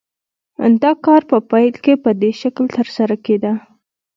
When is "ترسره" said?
2.77-3.15